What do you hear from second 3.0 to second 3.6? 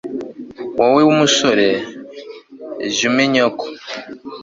umenya